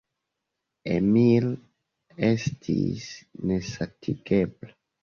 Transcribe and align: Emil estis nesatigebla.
Emil 0.95 1.45
estis 2.31 3.07
nesatigebla. 3.55 4.79